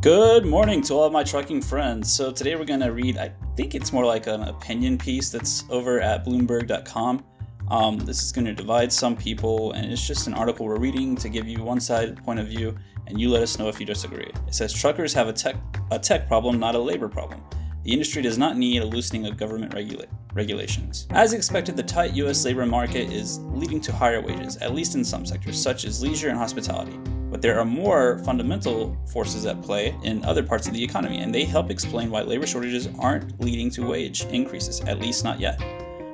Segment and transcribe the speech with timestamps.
[0.00, 2.12] Good morning to all of my trucking friends.
[2.12, 5.64] So today we're going to read, I think it's more like an opinion piece that's
[5.70, 7.24] over at Bloomberg.com.
[7.68, 11.16] Um, this is going to divide some people, and it's just an article we're reading
[11.16, 12.76] to give you one side point of view,
[13.08, 14.30] and you let us know if you disagree.
[14.46, 15.56] It says truckers have a tech
[15.90, 17.42] a tech problem, not a labor problem.
[17.82, 21.08] The industry does not need a loosening of government regula- regulations.
[21.10, 22.44] As expected, the tight U.S.
[22.44, 26.28] labor market is leading to higher wages, at least in some sectors, such as leisure
[26.28, 26.96] and hospitality.
[27.30, 31.34] But there are more fundamental forces at play in other parts of the economy, and
[31.34, 35.60] they help explain why labor shortages aren't leading to wage increases, at least not yet.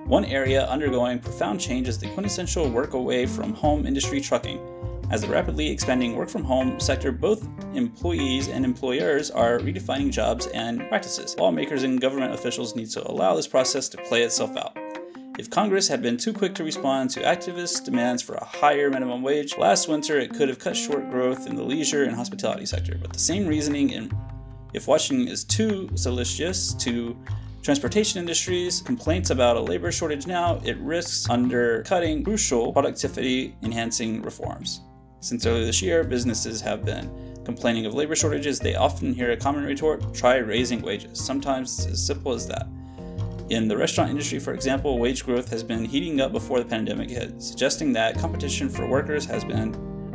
[0.07, 4.61] One area undergoing profound change is the quintessential work away from home industry trucking.
[5.11, 10.47] As the rapidly expanding work from home sector, both employees and employers are redefining jobs
[10.49, 11.37] and practices.
[11.39, 14.77] Lawmakers and government officials need to allow this process to play itself out.
[15.37, 19.21] If Congress had been too quick to respond to activists' demands for a higher minimum
[19.21, 22.97] wage, last winter it could have cut short growth in the leisure and hospitality sector.
[23.01, 24.13] But the same reasoning in
[24.75, 27.17] if Washington is too solicitous to
[27.63, 34.83] transportation industries, complaints about a labor shortage now, it risks undercutting crucial productivity enhancing reforms.
[35.19, 37.11] Since earlier this year, businesses have been
[37.45, 38.61] complaining of labor shortages.
[38.61, 41.19] They often hear a common retort try raising wages.
[41.19, 42.69] Sometimes it's as simple as that.
[43.51, 47.11] In the restaurant industry, for example, wage growth has been heating up before the pandemic
[47.11, 49.73] hit, suggesting that competition for workers has been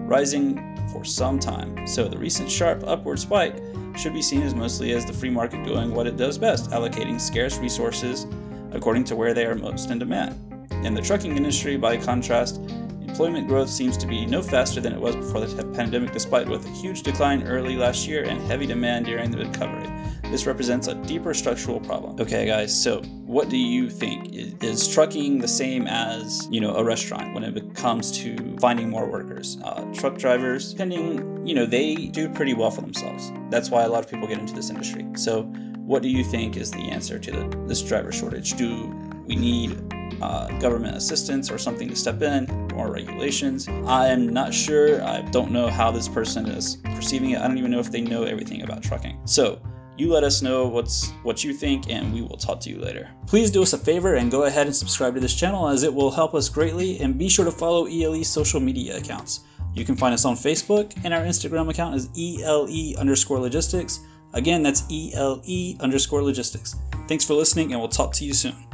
[0.08, 1.86] rising for some time.
[1.86, 3.61] So the recent sharp upward spike
[3.95, 7.21] should be seen as mostly as the free market doing what it does best, allocating
[7.21, 8.25] scarce resources
[8.71, 10.36] according to where they are most in demand.
[10.83, 12.58] In the trucking industry, by contrast,
[13.02, 16.66] employment growth seems to be no faster than it was before the pandemic, despite with
[16.66, 19.98] a huge decline early last year and heavy demand during the recovery.
[20.30, 22.19] This represents a deeper structural problem.
[22.19, 24.33] Okay, guys, so what do you think?
[24.61, 29.08] Is, trucking the same as, you know, a restaurant when it comes to finding more
[29.08, 29.58] workers?
[29.63, 33.31] Uh, truck drivers, depending, you know, they do pretty well for themselves.
[33.49, 35.05] That's why a lot of people get into this industry.
[35.16, 35.44] So,
[35.86, 38.55] what do you think is the answer to the, this driver shortage?
[38.55, 38.87] Do
[39.25, 39.81] we need
[40.21, 43.67] uh, government assistance or something to step in, more regulations.
[43.86, 45.02] I am not sure.
[45.04, 47.42] I don't know how this person is perceiving it.
[47.42, 49.20] I don't even know if they know everything about trucking.
[49.25, 49.61] So,
[49.99, 53.10] you let us know what's what you think and we will talk to you later.
[53.27, 55.93] Please do us a favor and go ahead and subscribe to this channel as it
[55.93, 59.42] will help us greatly and be sure to follow ELE's social media accounts.
[59.73, 63.99] You can find us on Facebook and our Instagram account is ELE underscore logistics.
[64.33, 66.76] Again, that's ELE underscore logistics.
[67.08, 68.68] Thanks for listening and we'll talk to you soon.